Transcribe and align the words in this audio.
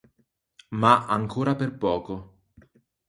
Ma 0.71 1.05
ancora 1.05 1.53
per 1.53 1.77
poco. 1.77 2.15